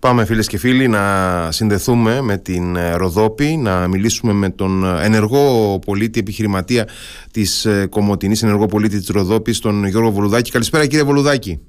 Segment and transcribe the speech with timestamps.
[0.00, 1.02] Πάμε φίλες και φίλοι να
[1.50, 6.88] συνδεθούμε με την ε, Ροδόπη, να μιλήσουμε με τον ενεργό πολίτη επιχειρηματία
[7.32, 10.50] της ε, Κομωτινής, ενεργό πολίτη της Ροδόπης, τον Γιώργο Βολουδάκη.
[10.50, 11.60] Καλησπέρα κύριε Βολουδάκη.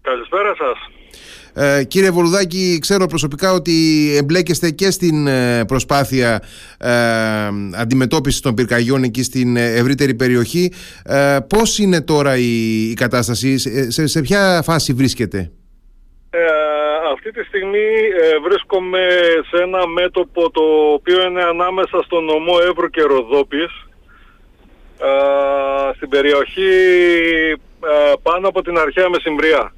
[0.00, 0.78] Καλησπέρα σας.
[1.56, 3.72] Ε, κύριε Βολουδάκη, ξέρω προσωπικά ότι
[4.16, 6.42] εμπλέκεστε και στην ε, προσπάθεια
[6.78, 6.90] ε,
[7.74, 10.72] αντιμετώπισης των πυρκαγιών εκεί στην ευρύτερη περιοχή.
[11.04, 13.58] Ε, πώς είναι τώρα η, κατάσταση,
[13.90, 15.50] σε, σε ποια φάση βρίσκεται;
[17.26, 17.88] Αυτή τη στιγμή
[18.22, 19.08] ε, βρίσκομαι
[19.50, 20.62] σε ένα μέτωπο το
[20.92, 23.86] οποίο είναι ανάμεσα στον νομό Εύρου και Ροδόπης
[24.98, 26.72] ε, στην περιοχή
[27.84, 29.74] ε, πάνω από την αρχαία Μεσημβρία.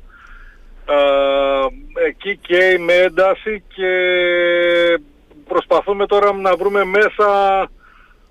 [2.06, 3.90] εκεί καίει με ένταση και
[5.48, 7.28] προσπαθούμε τώρα να βρούμε μέσα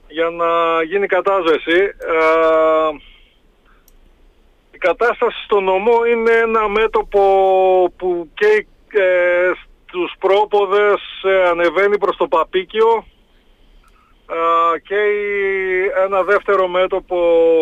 [0.08, 1.80] για να γίνει κατάσβεση.
[4.72, 7.22] Η κατάσταση στο νομό είναι ένα μέτωπο
[7.98, 8.68] που καίει
[9.00, 9.52] ε,
[9.86, 13.06] στους πρόποδες ε, ανεβαίνει προς το Παπίκιο
[14.30, 15.02] ε, και
[16.06, 17.18] ένα δεύτερο μέτωπο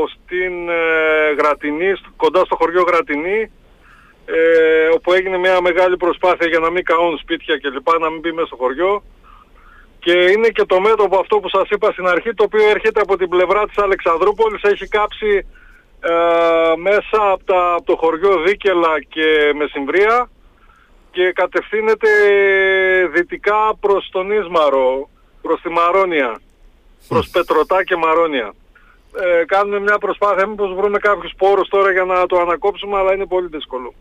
[0.08, 3.52] στην ε, Γρατινή, κοντά στο χωριό Γρατινή
[4.26, 8.20] ε, όπου έγινε μια μεγάλη προσπάθεια για να μην καούν σπίτια και λοιπά, να μην
[8.20, 9.04] μπει μέσα στο χωριό.
[10.00, 13.18] Και είναι και το μέτωπο αυτό που σας είπα στην αρχή το οποίο έρχεται από
[13.18, 15.48] την πλευρά της Αλεξανδρούπολης έχει κάψει
[16.78, 20.30] μέσα από, τα, από το χωριό Δίκελα και Μεσημβρία
[21.14, 22.10] και κατευθύνεται
[23.14, 25.10] δυτικά προς τον Ίσμαρο,
[25.42, 26.40] προς τη Μαρόνια,
[27.08, 28.54] προς Πετρωτά και Μαρόνια.
[29.22, 33.26] Ε, κάνουμε μια προσπάθεια μήπως βρούμε κάποιους πόρους τώρα για να το ανακόψουμε, αλλά είναι
[33.26, 33.94] πολύ δύσκολο.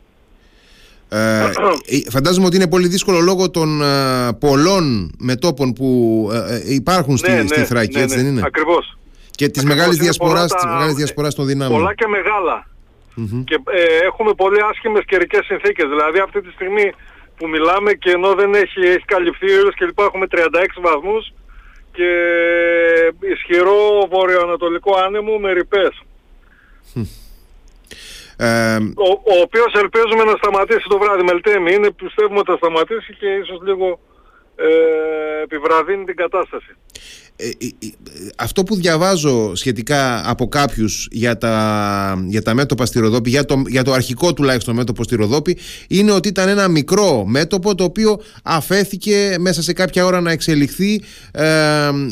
[1.09, 5.89] Ε, ε φαντάζομαι ότι είναι πολύ δύσκολο λόγω των ε, πολλών μετόπων που
[6.33, 8.99] ε, ε, υπάρχουν στη, ναι, στη ναι, Θράκη, ναι, έτσι δεν είναι; Ακριβώς.
[9.31, 10.57] Και της μεγάλης, διασποράς, τα...
[10.57, 11.81] της μεγάλης διασποράς των δυνάμεων.
[11.81, 12.67] Πολλά και μεγάλα.
[13.45, 15.89] Και ε, έχουμε πολύ άσχημες καιρικές συνθήκες.
[15.89, 16.93] Δηλαδή αυτή τη στιγμή
[17.37, 20.39] που μιλάμε και ενώ δεν έχει, έχει καλυφθεί ο ήλιος και λοιπά έχουμε 36
[20.81, 21.33] βαθμούς
[21.93, 22.11] και
[23.33, 26.03] ισχυρό βορειοανατολικό άνεμο με ρηπές.
[28.37, 31.23] Ε, ο, ο οποίος ελπίζουμε να σταματήσει το βράδυ.
[31.23, 33.99] Μελτέμι είναι, πιστεύουμε ότι θα σταματήσει και ίσως λίγο
[34.57, 36.77] ε, επιβραδύνει την κατάσταση.
[37.43, 37.91] Ε, ε, ε,
[38.37, 43.63] αυτό που διαβάζω σχετικά από κάποιους για τα, για τα μέτωπα στη Ροδόπη, για το,
[43.67, 45.59] για το αρχικό τουλάχιστον μέτωπο στη Ροδόπη,
[45.89, 51.03] είναι ότι ήταν ένα μικρό μέτωπο το οποίο αφέθηκε μέσα σε κάποια ώρα να εξελιχθεί
[51.33, 51.45] ε,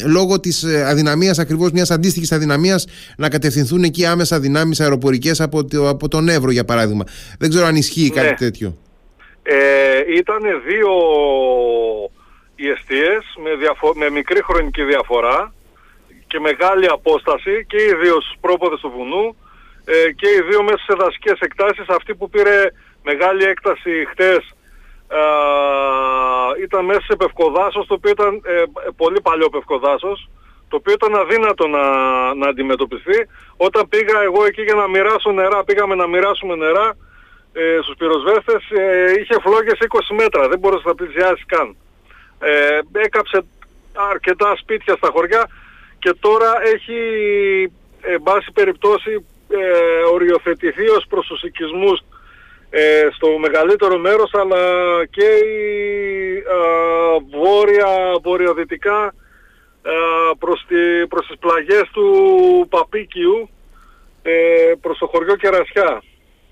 [0.06, 2.86] λόγω της αδυναμίας, ακριβώς μιας αντίστοιχης αδυναμίας
[3.16, 7.04] να κατευθυνθούν εκεί άμεσα δυνάμεις αεροπορικές από, το, από τον Εύρο για παράδειγμα.
[7.38, 8.34] Δεν ξέρω αν ισχύει κάτι ναι.
[8.34, 8.78] τέτοιο.
[9.42, 10.90] Ε, ήταν δύο
[12.60, 13.50] οι αιστείες με,
[13.94, 15.53] με μικρή χρονική διαφορά
[16.26, 19.37] και μεγάλη απόσταση και οι δύο στους πρόποδες του βουνού
[19.84, 21.88] ε, και οι δύο μέσα σε δασικές εκτάσεις.
[21.88, 22.56] Αυτή που πήρε
[23.03, 24.43] μεγάλη έκταση χτες
[25.09, 25.22] ε,
[26.62, 28.62] ήταν μέσα σε πευκοδάσος, το οποίο ήταν ε,
[28.97, 30.28] πολύ παλιό πευκοδάσος,
[30.69, 31.84] το οποίο ήταν αδύνατο να,
[32.34, 33.19] να αντιμετωπιστεί.
[33.56, 36.97] Όταν πήγα εγώ εκεί για να μοιράσω νερά, πήγαμε να μοιράσουμε νερά
[37.53, 41.76] ε, στους πυροσβέστες, ε, είχε φλόγες 20 μέτρα, δεν μπορούσε να πλησιάσει καν
[42.40, 43.44] ε, έκαψε
[43.92, 45.48] αρκετά σπίτια στα χωριά
[45.98, 46.98] και τώρα έχει
[48.00, 52.00] εν πάση περιπτώσει ε, οριοθετηθεί ως προς τους οικισμούς
[52.70, 54.62] ε, στο μεγαλύτερο μέρος αλλά
[55.10, 57.86] και η ε, βόρεια,
[58.22, 59.14] βορειοδυτικά
[59.82, 59.90] ε,
[60.38, 62.06] προς, τη, προς τις πλαγιές του
[62.68, 63.48] Παπίκιου
[64.22, 64.32] ε,
[64.80, 66.02] προς το χωριό Κερασιά.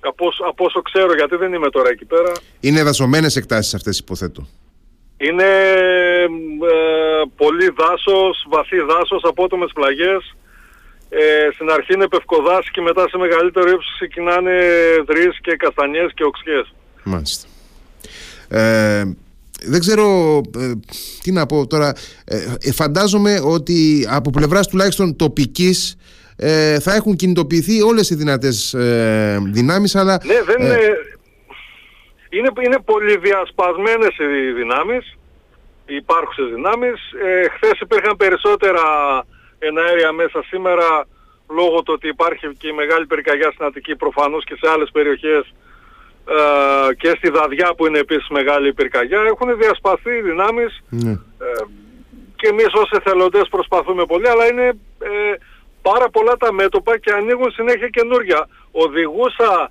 [0.01, 2.33] Από, από όσο ξέρω γιατί δεν είμαι τώρα εκεί πέρα.
[2.61, 4.47] Είναι δασωμένες εκτάσεις αυτές υποθέτω.
[5.21, 5.51] Είναι
[6.73, 10.37] ε, πολύ δάσος, βαθύ δάσος, απότομες πλαγιές.
[11.09, 14.53] Ε, στην αρχή είναι πευκοδάσι και μετά σε μεγαλύτερο ύψος ξεκινάνε
[15.07, 16.75] δρύς και καστανιές και οξιές.
[17.03, 17.49] Μάλιστα.
[18.49, 19.05] Ε,
[19.63, 20.73] δεν ξέρω ε,
[21.23, 21.93] τι να πω τώρα.
[22.25, 25.97] Ε, ε, φαντάζομαι ότι από πλευράς τουλάχιστον τοπικής
[26.37, 30.21] ε, θα έχουν κινητοποιηθεί όλες οι δυνατές ε, δυνάμεις αλλά...
[30.25, 30.79] Ναι, δεν,
[32.29, 35.19] είναι, είναι πολυδιασπασμένες οι δυνάμεις,
[35.87, 37.13] οι υπάρχουσες δυνάμεις.
[37.25, 38.83] Ε, χθες υπήρχαν περισσότερα
[39.59, 41.07] εναέρια μέσα σήμερα
[41.51, 45.55] λόγω του ότι υπάρχει και η μεγάλη πυρκαγιά στην Αττική προφανώς και σε άλλες περιοχές
[46.29, 51.11] ε, και στη Δαδιά που είναι επίσης μεγάλη πυρκαγιά έχουν διασπαθεί οι δυνάμεις ναι.
[51.11, 51.65] ε,
[52.37, 54.67] και εμείς ως εθελοντές προσπαθούμε πολύ αλλά είναι
[54.99, 55.35] ε,
[55.83, 58.49] πάρα πολλά τα μέτωπα και ανοίγουν συνέχεια καινούρια.
[58.71, 59.71] Οδηγούσα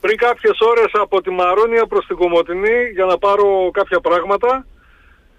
[0.00, 4.66] πριν κάποιες ώρες από τη Μαρόνια προς την Κομωτινή για να πάρω κάποια πράγματα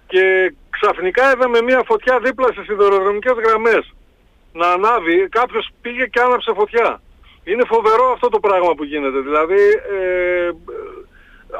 [0.06, 3.94] και ξαφνικά είδαμε μια φωτιά δίπλα στις σιδηροδρομικές γραμμές
[4.52, 5.28] να ανάβει.
[5.28, 7.00] Κάποιος πήγε και άναψε φωτιά.
[7.44, 9.20] Είναι φοβερό αυτό το πράγμα που γίνεται.
[9.20, 9.62] Δηλαδή
[9.98, 10.50] ε,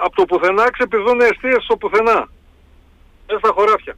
[0.05, 2.29] από το πουθενά ξεπηδούν αιστείες στο πουθενά.
[3.31, 3.97] Μέσα στα χωράφια.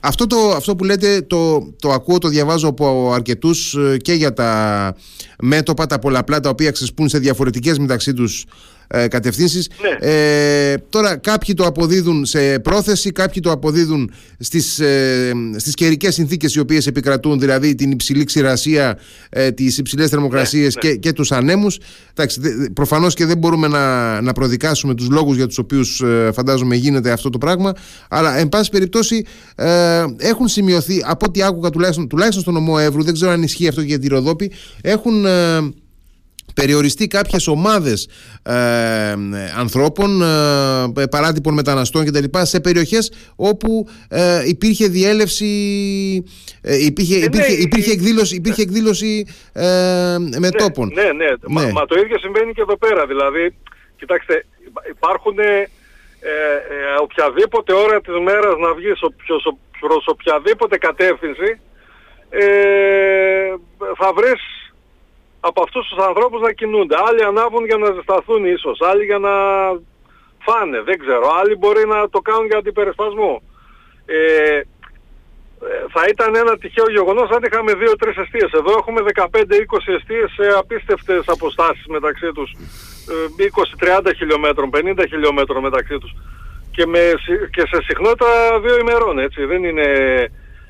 [0.00, 4.32] Αυτό, το, αυτό που λέτε το, το ακούω, το διαβάζω από αρκετούς ε, και για
[4.32, 4.94] τα
[5.38, 8.44] μέτωπα, τα πολλαπλά τα οποία ξεσπούν σε διαφορετικές μεταξύ τους
[8.86, 9.68] ε, κατευθύνσεις.
[10.00, 10.08] Ναι.
[10.10, 16.54] Ε, τώρα κάποιοι το αποδίδουν σε πρόθεση, κάποιοι το αποδίδουν στις, ε, στις καιρικές συνθήκες
[16.54, 18.98] οι οποίες επικρατούν, δηλαδή την υψηλή ξηρασία,
[19.30, 21.78] ε, τις υψηλές θερμοκρασίες Ναι, Και, και τους ανέμους.
[22.10, 26.30] Εντάξει, δε- προφανώς και δεν μπορούμε να, να προδικάσουμε τους λόγους για τους οποίους ε,
[26.34, 27.72] φαντάζομαι γίνεται αυτό το πράγμα,
[28.08, 29.24] αλλά εν πάση περιπτώσει
[29.56, 33.68] ε, έχουν σημειωθεί, από ό,τι άκουγα τουλάχιστον, τουλάχιστον στον νομό Εύρου, δεν ξέρω αν ισχύει
[33.68, 34.52] αυτό και για τη Ροδόπη,
[34.82, 35.24] έχουν...
[35.26, 35.58] ε,
[36.54, 38.08] περιοριστεί κάποιες ομάδες
[38.42, 38.52] ε,
[39.58, 40.22] ανθρώπων,
[40.96, 42.24] ε, παράτυπων μεταναστών κτλ.
[42.42, 45.52] σε περιοχές όπου ε, υπήρχε διέλευση,
[46.62, 50.90] ε, υπήρχε, ναι, υπήρχε, η- υπήρχε εκδήλωση, υπήρχε εκδήλωση ε, μετόπων.
[50.94, 51.24] Ναι, ναι, ναι.
[51.48, 51.72] Μα, Ναι.
[51.72, 53.06] μα το ίδιο συμβαίνει και εδώ πέρα.
[53.06, 53.54] Δηλαδή,
[53.96, 55.68] κοιτάξτε, υπά- υπάρχουν ε,
[56.20, 56.30] ε,
[57.02, 61.60] οποιαδήποτε ώρα της μέρας να βγεις ο- ποιος- ο- προς οποιαδήποτε κατεύθυνση
[62.30, 62.44] ε,
[64.00, 64.40] θα βρεις
[65.48, 66.96] από αυτούς τους ανθρώπους να κινούνται.
[67.08, 69.34] Άλλοι ανάβουν για να ζεσταθούν ίσως, άλλοι για να
[70.46, 71.26] φάνε, δεν ξέρω.
[71.40, 73.42] Άλλοι μπορεί να το κάνουν για αντιπερισπασμό.
[74.06, 74.16] Ε,
[74.56, 74.62] ε,
[75.94, 78.50] θα ήταν ένα τυχαίο γεγονός αν είχαμε 2-3 αιστείες.
[78.52, 82.50] Εδώ έχουμε 15-20 αιστείες σε απίστευτες αποστάσεις μεταξύ τους.
[83.12, 86.12] Ε, 20-30 χιλιόμετρων, 50 χιλιόμετρων μεταξύ τους.
[86.70, 89.44] Και, με, συ- και σε συχνότητα δύο ημερών, έτσι.
[89.44, 89.88] Δεν είναι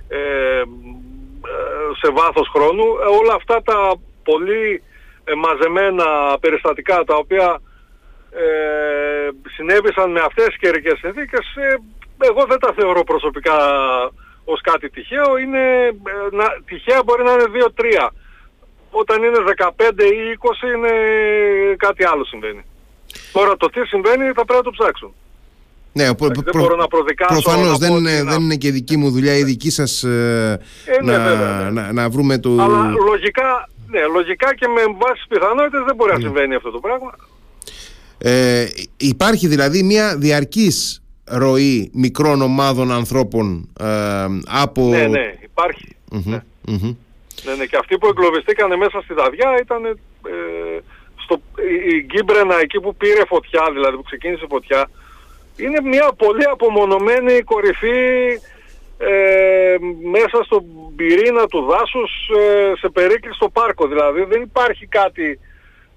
[0.08, 0.62] ε, ε,
[2.00, 2.82] σε βάθος χρόνου.
[2.82, 4.82] Ε, όλα αυτά τα πολύ
[5.24, 6.06] ε, μαζεμένα
[6.40, 7.60] περιστατικά τα οποία
[8.30, 11.74] ε, συνέβησαν με αυτές τις καιρικές συνθήκες ε,
[12.30, 13.56] εγώ δεν τα θεωρώ προσωπικά
[14.44, 15.36] ως κάτι τυχαίο.
[15.42, 17.46] Είναι, ε, να, τυχαία μπορεί να είναι
[18.06, 18.08] 2-3
[18.90, 20.92] όταν είναι 15 ή 20 είναι
[21.76, 22.64] κάτι άλλο συμβαίνει.
[23.32, 25.14] Τώρα το τι συμβαίνει θα πρέπει να το ψάξουν
[25.92, 28.56] Ναι, προ, δεν μπορώ να προδικάσω, Προφανώς να δεν, πω είναι, ότι δεν να- είναι
[28.56, 31.80] και δική μου δουλειά η δική σας ε, Ε, ναι, να, βέβαια, ναι.
[31.80, 32.50] να, να βρούμε το...
[32.50, 36.80] αλλά λογικά, ναι, λογικά και με βάση τις πιθανότητες δεν μπορεί να συμβαίνει αυτό το
[36.80, 37.14] πράγμα
[38.18, 44.82] Ε, υπάρχει δηλαδή μια διαρκής ροή μικρών ομάδων ανθρώπων ε, από...
[44.88, 46.40] ναι ναι υπάρχει Μμμ, ναι.
[46.68, 46.96] μμμ.
[47.44, 49.92] Ναι, ναι, και αυτοί που εγκλωβιστήκαν μέσα στη Δαδιά ήταν ε,
[51.16, 51.40] στο,
[51.70, 54.90] η, η Γκίμπρενα εκεί που πήρε φωτιά, δηλαδή που ξεκίνησε φωτιά,
[55.56, 58.00] είναι μια πολύ απομονωμένη κορυφή
[59.06, 59.76] ε,
[60.10, 60.64] μέσα στον
[60.96, 63.86] πυρήνα του δάσους ε, σε περίκλειστο πάρκο.
[63.86, 65.40] Δηλαδή δεν υπάρχει κάτι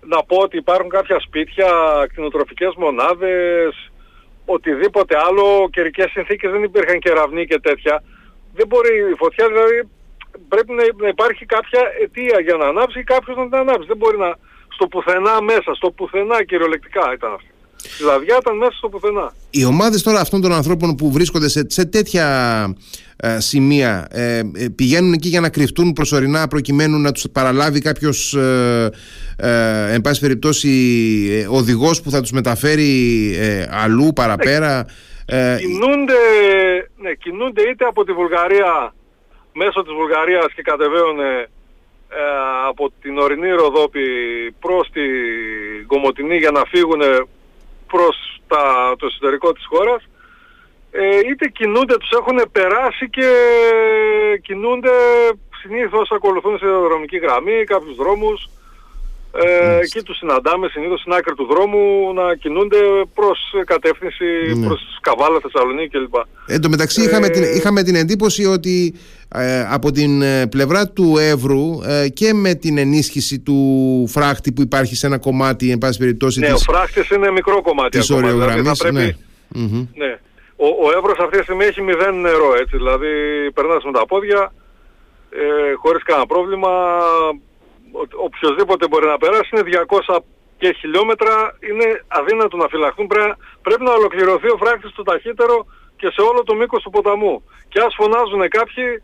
[0.01, 1.69] να πω ότι υπάρχουν κάποια σπίτια,
[2.09, 3.91] κτηνοτροφικές μονάδες,
[4.45, 8.03] οτιδήποτε άλλο, καιρικές συνθήκες δεν υπήρχαν κεραυνοί και τέτοια.
[8.53, 9.89] Δεν μπορεί η φωτιά δηλαδή
[10.47, 13.87] πρέπει να, να υπάρχει κάποια αιτία για να ανάψει ή κάποιος να την ανάψει.
[13.87, 14.37] Δεν μπορεί να
[14.67, 17.51] στο πουθενά μέσα, στο πουθενά κυριολεκτικά ήταν αυτή.
[17.99, 19.33] Η Λαδιά ήταν μέσα στο πουθενά.
[19.49, 22.27] Οι ομάδες τώρα αυτών των ανθρώπων που βρίσκονται σε, σε τέτοια
[23.17, 24.43] ε, σημεία ε, ε,
[24.75, 28.91] πηγαίνουν εκεί για να κρυφτούν προσωρινά προκειμένου να τους παραλάβει κάποιος ε,
[29.37, 30.69] ε, εν πάση περιπτώσει
[31.31, 34.85] ε, οδηγός που θα τους μεταφέρει ε, αλλού παραπέρα
[35.29, 36.13] ε, Κινούνται,
[36.97, 38.93] ναι, κινούνται είτε από τη Βουλγαρία,
[39.53, 41.49] μέσω της Βουλγαρίας και κατεβαίνουν ε,
[42.67, 44.05] από την ορεινή Ροδόπη
[44.59, 47.01] προς την Κομωτινή για να φύγουν
[47.87, 50.03] προς τα, το εσωτερικό της χώρας
[50.91, 53.29] ε, είτε κινούνται, τους έχουν περάσει και
[54.41, 54.91] κινούνται
[55.61, 58.49] συνήθως ακολουθούν σε δρομική γραμμή κάποιους δρόμους
[59.45, 62.77] ε, εκεί τους συναντάμε συνήθως στην άκρη του δρόμου να κινούνται
[63.13, 64.25] προς κατεύθυνση
[64.55, 64.65] Ναι.
[64.67, 66.15] προς Καβάλα, Θεσσαλονίκη κλπ.
[66.47, 68.93] Εν τω μεταξύ είχαμε, Ε, την, είχαμε την εντύπωση ότι
[69.35, 73.57] ε, από την ε, πλευρά του Εύρου ε, και με την ενίσχυση του
[74.07, 77.61] φράχτη που υπάρχει σε ένα κομμάτι εν πάση περιπτώσει Ναι, ο της, φράχτης είναι μικρό
[77.61, 78.27] κομμάτι της ακόμα.
[78.27, 79.61] δηλαδή θα οριογραμμής πρέπει- ναι.
[79.61, 79.87] Μμμ.
[79.95, 80.19] Ναι.
[80.55, 82.77] Ο, ο Εύρος αυτή τη στιγμή έχει μηδέν νερό, έτσι.
[82.77, 83.07] Δηλαδή
[83.53, 84.53] περνάς με τα πόδια,
[85.29, 86.69] ε, χωρίς κανένα πρόβλημα.
[87.91, 89.63] Ο, οποιοςδήποτε μπορεί να περάσει είναι
[90.07, 90.17] 200
[90.57, 91.57] και χιλιόμετρα.
[91.69, 93.07] Είναι αδύνατο να φυλαχθούν.
[93.07, 95.65] Πρέπει, πρέπει να ολοκληρωθεί ο φράκτης το ταχύτερο
[95.95, 97.43] και σε όλο το μήκος του ποταμού.
[97.69, 99.03] Και ας φωνάζουν κάποιοι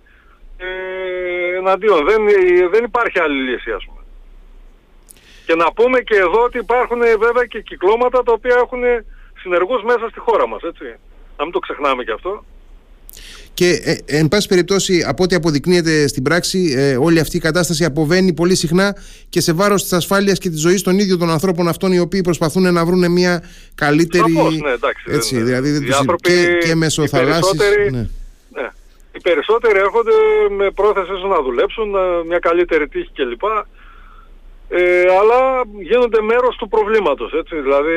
[0.58, 2.06] ε, εναντίον.
[2.06, 2.22] Δεν,
[2.70, 4.02] δεν υπάρχει άλλη λύση ας πούμε.
[5.46, 8.84] Και να πούμε και εδώ ότι υπάρχουν ε, βέβαια και κυκλώματα τα οποία έχουν
[9.40, 10.96] συνεργούς μέσα στη χώρα μας, έτσι.
[11.38, 12.44] Να μην το ξεχνάμε και αυτό.
[13.53, 17.86] Και ε, εν πάση περιπτώσει, από ό,τι αποδεικνύεται στην πράξη, ε, όλη αυτή η κατάσταση
[17.86, 18.95] αποβαίνει πολύ συχνά
[19.29, 22.22] και σε βάρος της ασφάλειας και της ζωής των ίδιων των ανθρώπων αυτών, οι οποίοι
[22.22, 23.43] προσπαθούν να βρουν μια
[23.75, 24.31] καλύτερη.
[24.33, 27.91] Σαφώς, ναι, εντάξει, έτσι, δεν- δηλαδή δεν οι τους- άνθρωποι, και, και οι μεσοθαλάσσης, περισσότεροι-
[27.91, 28.07] Ναι.
[28.62, 28.67] Ναι.
[29.15, 30.12] Οι περισσότεροι έρχονται
[30.57, 33.43] με πρόθεση ίσως να δουλέψουν, να- μια καλύτερη τύχη κλπ.
[34.69, 35.39] ε, αλλά
[35.89, 37.55] γίνονται μέρος του προβλήματος, έτσι.
[37.62, 37.95] Δηλαδή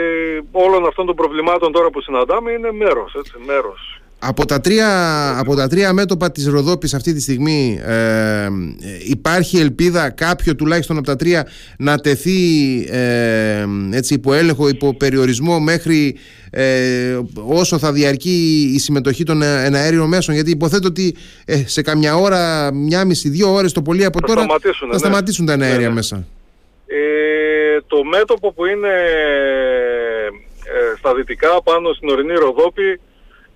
[0.52, 4.00] όλων αυτών των προβλημάτων τώρα που συναντάμε είναι μέρος, έτσι, μέρος.
[4.28, 4.88] Από τα, τρία,
[5.38, 8.49] από τα τρία μέτωπα της Ροδόπης αυτή τη στιγμή ε,
[9.09, 11.47] υπάρχει ελπίδα κάποιο τουλάχιστον από τα τρία
[11.78, 12.38] να τεθεί
[12.90, 16.16] ε, έτσι, υπό έλεγχο, υπό περιορισμό μέχρι
[16.50, 22.16] ε, όσο θα διαρκεί η συμμετοχή των εναέριων μέσων γιατί υποθέτω ότι ε, σε καμιά
[22.16, 24.99] ώρα, μια μισή, δύο ώρες το πολύ από τώρα θα ναι.
[24.99, 25.95] σταματήσουν τα εναέρια ναι, ναι.
[25.95, 26.26] μέσα.
[26.87, 28.92] Ε, το μέτωπο που είναι
[30.64, 33.00] ε, στα δυτικά πάνω στην ορεινή Ροδόπη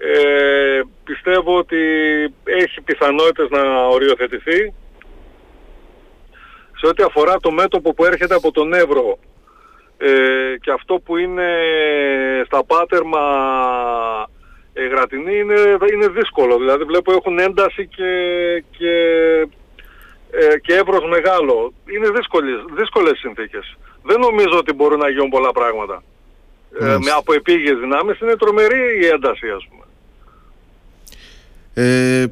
[0.02, 1.78] ε, πιστεύω ότι
[2.44, 4.74] έχει πιθανότητες να οριοθετηθεί.
[6.76, 9.18] Σε ό,τι αφορά το μέτωπο που έρχεται από τον Εύρο
[9.98, 11.48] ε, και αυτό που είναι
[12.46, 13.20] στα Πάτερμα
[14.72, 15.60] ε, Γρατινή είναι,
[15.92, 16.58] είναι δύσκολο.
[16.58, 18.12] Δηλαδή βλέπω έχουν ένταση και,
[18.70, 18.94] και,
[20.30, 21.72] ε, και Εύρος μεγάλο.
[21.86, 23.76] Είναι δύσκολες, δύσκολες συνθήκες.
[24.02, 26.02] Δεν νομίζω ότι μπορούν να γίνουν πολλά πράγματα.
[26.80, 29.79] Ε, με από επίγειες δυνάμεις είναι τρομερή η ένταση ας πούμε.
[31.74, 32.24] Ε,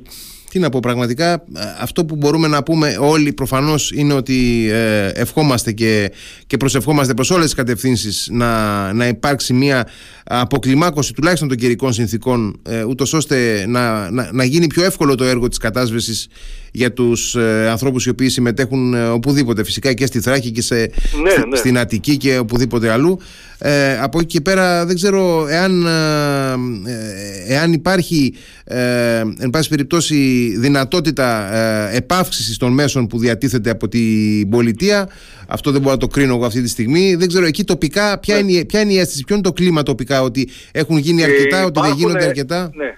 [0.51, 1.41] τι να πω πραγματικά ε,
[1.81, 6.13] αυτό που μπορούμε να πούμε όλοι προφανώς είναι ότι ε, ευχόμαστε και,
[6.47, 9.87] και προσευχόμαστε προς όλες τις κατευθύνσεις να, να υπάρξει μια
[10.29, 15.25] αποκλιμάκωση τουλάχιστον των καιρικών συνθήκων ε, ούτως ώστε να, να, να, γίνει πιο εύκολο το
[15.25, 16.29] έργο της κατάσβεσης
[16.73, 20.75] για τους ε, ανθρώπους οι οποίοι συμμετέχουν ε, οπουδήποτε φυσικά και στη Θράκη και σε,
[20.75, 21.57] ναι, ναι.
[21.57, 23.19] στην Αττική και οπουδήποτε αλλού
[23.59, 30.17] ε, από εκεί και πέρα δεν ξέρω εάν, ε, εάν υπάρχει ε, εν πάση περιπτώσει
[30.59, 35.09] δυνατότητα ε, επάυξησης των μέσων που διατίθεται από την πολιτεία
[35.49, 38.35] αυτό δεν μπορώ να το κρίνω εγώ αυτή τη στιγμή δεν ξέρω εκεί τοπικά ποια,
[38.35, 38.53] ναι.
[38.53, 41.81] είναι, ποια είναι η αίσθηση ποιο είναι το κλίμα τοπικά ότι έχουν γίνει αρκετά, ότι
[41.81, 42.91] δεν γίνονται αρκετά; ναι.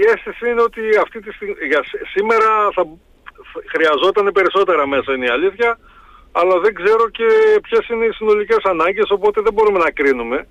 [0.00, 1.80] η αίσθηση είναι ότι αυτή τη στιγμή, για
[2.14, 2.82] σήμερα θα
[3.72, 5.78] χρειαζόταν περισσότερα μέσα είναι η αλήθεια
[6.32, 7.28] αλλά δεν ξέρω και
[7.62, 10.46] ποιες είναι οι συνολικές ανάγκες, οπότε δεν μπορούμε να κρίνουμε.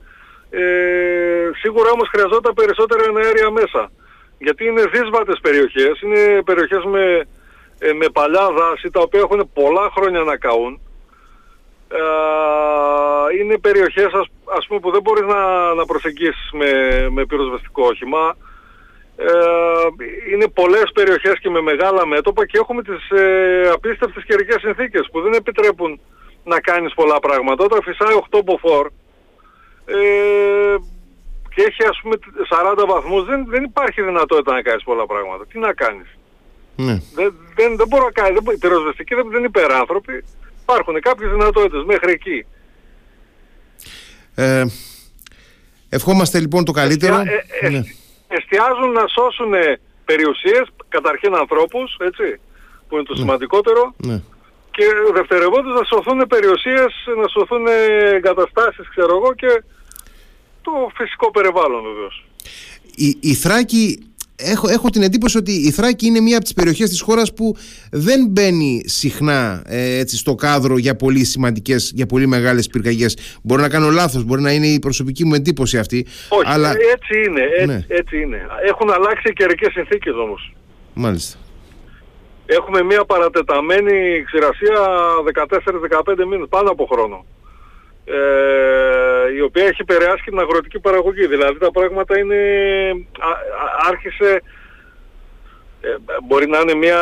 [0.50, 3.92] Ε, σίγουρα όμως χρειαζόταν περισσότερα αέρια μέσα.
[4.38, 7.28] Γιατί είναι δύσβατες περιοχές, είναι περιοχές με,
[7.80, 10.80] ε, με παλιά δάση, τα οποία έχουν πολλά χρόνια να καούν.
[11.92, 16.72] Ε, είναι περιοχές ας, ας πούμε που δεν μπορείς να, να προσεγγίσεις με,
[17.10, 18.36] με πυροσβεστικό όχημα.
[19.16, 19.32] Ε,
[20.32, 25.22] είναι πολλές περιοχές και με μεγάλα μέτωπα και έχουμε τις ε, απίστευτες καιρικές συνθήκες που
[25.22, 26.00] δεν επιτρέπουν
[26.44, 27.64] να κάνεις πολλά πράγματα.
[27.64, 28.88] Όταν φυσάει 8 μποφόρ
[29.86, 30.76] ε,
[31.54, 32.16] και έχει ας πούμε
[32.82, 35.46] 40 βαθμούς δεν, δεν υπάρχει δυνατότητα να κάνεις πολλά πράγματα.
[35.46, 36.19] Τι να κάνεις;
[36.86, 36.96] Ναι.
[37.16, 38.34] Δεν, δεν, δεν μπορώ να κάνει.
[38.34, 40.24] Δεν, οι πυροσβεστικοί δεν, δεν είναι υπεράνθρωποι.
[40.62, 42.46] Υπάρχουν κάποιες δυνατότητες μέχρι εκεί.
[44.36, 44.66] Ε,
[45.90, 47.16] ευχόμαστε λοιπόν το καλύτερο.
[47.16, 47.84] Ε, ε, ναι
[48.30, 49.54] εστιάζουν να σώσουν
[50.06, 52.40] περιουσίες, καταρχήν ανθρώπους, έτσι,
[52.88, 53.20] που είναι το ναι.
[53.20, 54.22] σημαντικότερο, ναι.
[54.72, 57.64] και δευτερευόντως να σωθούν περιουσίες, να σωθούν
[58.16, 59.64] εγκαταστάσεις, ξέρω εγώ, και
[60.62, 62.26] το φυσικό περιβάλλον βεβαίως.
[62.96, 64.09] Η, η Θράκη
[64.40, 67.56] έχω, έχω την εντύπωση ότι η Θράκη είναι μία από τις περιοχές της χώρας που
[67.92, 73.40] δεν μπαίνει συχνά ε, έτσι, στο κάδρο για πολύ σημαντικές, για πολύ μεγάλες πυρκαγιές.
[73.44, 76.06] Μπορεί να κάνω λάθος, μπορεί να είναι η προσωπική μου εντύπωση αυτή.
[76.30, 76.70] Όχι, αλλά...
[76.70, 77.86] έτσι είναι, έτσι, ναι.
[77.88, 78.48] έτσι είναι.
[78.68, 80.54] Έχουν αλλάξει οι καιρικές συνθήκες όμως.
[80.94, 81.38] Μάλιστα.
[82.46, 84.80] Έχουμε μία παρατεταμένη ξηρασία
[86.14, 87.26] 14-15 μήνες, πάνω από χρόνο.
[88.06, 91.28] Ε, η οποία έχει επηρεάσει και την αγροτική παραγωγή.
[91.28, 92.42] Δηλαδή τα πράγματα είναι,
[93.90, 94.42] άρχισε,
[95.82, 95.90] ε,
[96.28, 97.02] μπορεί να είναι μια,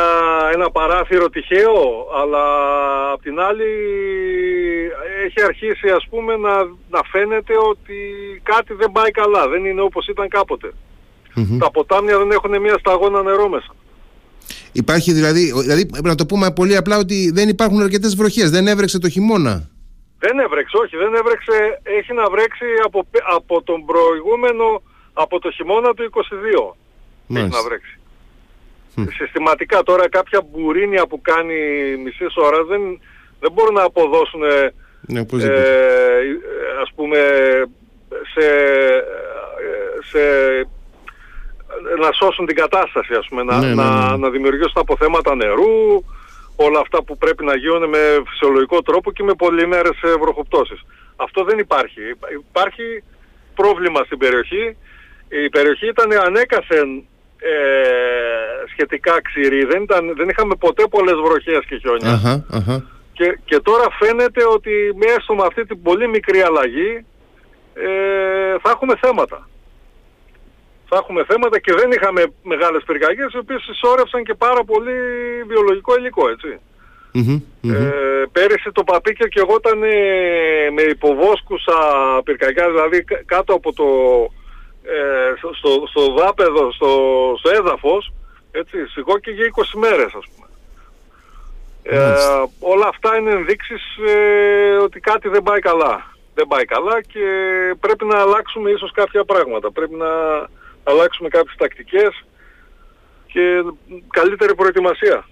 [0.52, 2.44] ένα παράθυρο τυχαίο, αλλά
[3.12, 3.70] απ' την άλλη
[5.26, 6.54] έχει αρχίσει ας πούμε να,
[6.90, 7.98] να φαίνεται ότι
[8.42, 10.28] κάτι δεν πάει καλά, δεν είναι όπως ήταν
[11.58, 13.74] Τα ποτάμια δεν έχουν μια σταγόνα νερό μέσα.
[14.72, 18.98] Υπάρχει δηλαδή, δηλαδή να το πούμε πολύ απλά ότι δεν υπάρχουν αρκετές βροχές, δεν έβρεξε
[18.98, 19.68] το χειμώνα.
[20.18, 21.80] Δεν έβρεξε, όχι, δεν έβρεξε.
[21.82, 23.06] Έχει να βρέξει από,
[23.36, 24.82] από τον προηγούμενο,
[25.12, 26.10] από το χειμώνα του
[27.30, 27.36] 22.
[27.36, 27.98] Έχει να βρέξει.
[29.16, 31.56] Συστηματικά τώρα κάποια μπουρίνια που κάνει
[32.04, 33.00] μισές ώρας δεν,
[33.40, 34.40] δεν μπορούν να αποδώσουν
[35.00, 36.20] ναι, ε,
[36.82, 37.18] ας πούμε
[38.32, 38.46] σε,
[40.10, 40.20] σε,
[42.00, 46.04] να σώσουν την κατάσταση ας πούμε, να, ναι, ναι, να, να δημιουργήσουν αποθέματα νερού,
[46.66, 50.80] όλα αυτά που πρέπει να γίνουν με φυσιολογικό τρόπο και με πολυμέρες ε, βροχοπτώσεις.
[51.16, 52.00] Αυτό δεν υπάρχει.
[52.50, 53.02] Υπάρχει
[53.54, 54.76] πρόβλημα στην περιοχή.
[55.28, 56.88] Η περιοχή ήταν ανέκαθεν
[57.38, 57.52] ε,
[58.72, 59.64] σχετικά ξηρή.
[59.64, 62.44] Δεν, ήταν, δεν είχαμε ποτέ πολλές βροχές και χιόνια.
[63.12, 67.04] Και, και τώρα φαίνεται ότι μέσω με αυτή την πολύ μικρή αλλαγή
[67.74, 69.48] ε, θα έχουμε θέματα
[70.88, 74.96] θα έχουμε θέματα και δεν είχαμε μεγάλες πυρκαγιές οι οποίες συσσόρευσαν και πάρα πολύ
[75.46, 76.60] βιολογικό υλικό, έτσι.
[77.62, 79.78] Ε, πέρυσι το Παπίκιο και εγώ ήταν
[80.72, 81.76] με υποβόσκουσα
[82.24, 83.84] πυρκαγιά, δηλαδή κάτω από το,
[84.82, 86.90] ε, στο, στο δάπεδο, στο,
[87.38, 88.12] στο έδαφος,
[88.50, 90.46] έτσι, σιγόκαιγε 20 μέρες ας πούμε.
[91.82, 92.14] Ε,
[92.60, 96.16] όλα αυτά είναι ενδείξεις ε, ότι κάτι δεν πάει καλά.
[96.34, 97.26] Δεν πάει καλά και
[97.80, 99.70] πρέπει να αλλάξουμε ίσως κάποια πράγματα.
[99.70, 100.06] Πρέπει να
[100.88, 102.24] αλλάξουμε κάποιες τακτικές
[103.26, 103.62] και
[104.08, 105.26] καλύτερη προετοιμασία.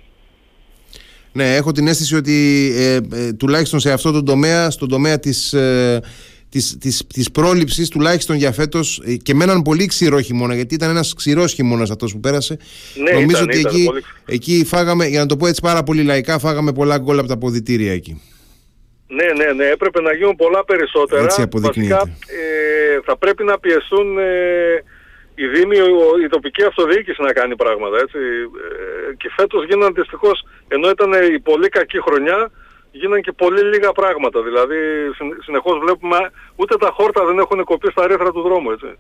[1.33, 5.53] Ναι, έχω την αίσθηση ότι ε, ε, τουλάχιστον σε αυτό το τομέα, στον τομέα της,
[5.53, 6.01] ε,
[6.49, 10.75] της, της, της πρόληψης, τουλάχιστον για φέτος ε, και με έναν πολύ ξηρό χειμώνα, γιατί
[10.75, 12.59] ήταν ένας ξηρός χειμώνας αυτός που πέρασε.
[12.95, 13.89] Ναι, Νομίζω ότι εκεί,
[14.27, 17.39] εκεί φάγαμε, για να το πω έτσι πάρα πολύ λαϊκά, φάγαμε πολλά γκολ από τα
[17.39, 18.23] ποδητήρια εκεί.
[19.09, 21.23] Ναι, ναι, ναι, έπρεπε να γίνουν πολλά περισσότερα.
[21.23, 24.25] Έτσι Βασικά, ε, θα πρέπει να πιεστούν ε,
[25.43, 25.77] η Δήμη,
[26.25, 27.97] η τοπική αυτοδιοίκηση να κάνει πράγματα.
[27.99, 28.19] Έτσι.
[29.09, 32.51] Ε, και φέτος γίνανε δυστυχώς, ενώ ήταν η πολύ κακή χρονιά,
[32.91, 34.43] γίνανε και πολύ λίγα πράγματα.
[34.43, 34.77] Δηλαδή
[35.45, 36.19] συνεχώς βλέπουμε
[36.57, 38.71] ούτε τα χόρτα δεν έχουν κοπεί στα ρήθρα του δρόμου.
[38.71, 38.91] Έτσι.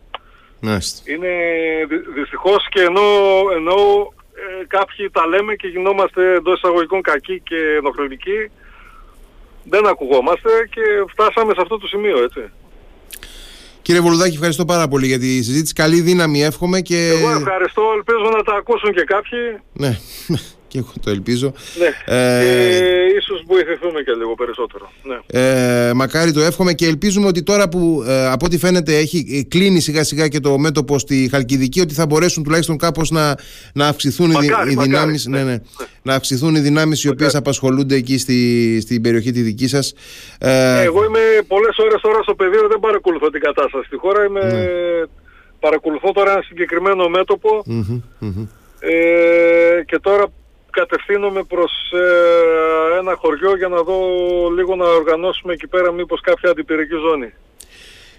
[1.04, 1.32] Είναι
[2.14, 3.08] δυστυχώς και ενώ,
[3.54, 3.76] ενώ
[4.34, 8.50] ε, κάποιοι τα λέμε και γινόμαστε εντός εισαγωγικών κακοί και ενοχλητικοί,
[9.64, 12.50] δεν ακουγόμαστε και φτάσαμε σε αυτό το σημείο, έτσι.
[13.86, 15.72] Κύριε Βολουδάκη, ευχαριστώ πάρα πολύ για τη συζήτηση.
[15.72, 17.08] Καλή δύναμη εύχομαι και...
[17.08, 19.38] Εγώ ευχαριστώ, ελπίζω να τα ακούσουν και κάποιοι.
[19.72, 19.98] Ναι,
[20.68, 21.52] και εγώ το ελπίζω.
[21.78, 22.42] Ναι, ε...
[22.44, 22.86] και
[23.18, 24.92] ίσως βοηθηθούμε και λίγο περισσότερο.
[25.02, 25.40] Ναι.
[25.40, 29.42] Ε, μακάρι το εύχομαι και ελπίζουμε ότι τώρα που ε, από ό,τι φαίνεται έχει ε,
[29.48, 33.34] κλείνει σιγά σιγά και το μέτωπο στη Χαλκιδική ότι θα μπορέσουν τουλάχιστον κάπως να,
[33.72, 35.58] να αυξηθούν μακάρι, οι, οι δυνάμεις ναι, ναι, ναι,
[36.02, 39.94] να αυξηθούν οι δυνάμεις οι οποίες απασχολούνται εκεί στη, στην περιοχή τη δική σας.
[40.38, 44.40] Ε, εγώ είμαι πολλές ώρες τώρα στο πεδίο δεν παρακολουθώ την κατάσταση στη χώρα είμαι...
[44.40, 45.04] Ναι.
[45.60, 47.64] Παρακολουθώ τώρα ένα συγκεκριμένο μέτωπο
[48.80, 50.26] ε, και τώρα
[50.80, 53.98] κατευθύνομαι προς ε, ένα χωριό για να δω
[54.56, 57.32] λίγο να οργανώσουμε εκεί πέρα μήπως κάποια αντιπυρική ζώνη.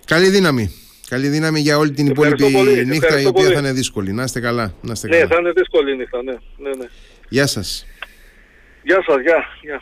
[0.06, 0.66] Καλή δύναμη.
[1.10, 2.46] Καλή δύναμη για όλη την υπόλοιπη
[2.86, 4.12] νύχτα η οποία θα είναι δύσκολη.
[4.12, 4.74] Να είστε καλά.
[4.82, 6.24] Να είστε ναι, θα είναι δύσκολη η νύχτα.
[6.24, 6.88] Ναι, ναι, ναι.
[7.30, 7.86] Γεια σας.
[8.84, 9.22] Γεια σας.
[9.22, 9.44] Γεια.
[9.62, 9.82] γεια.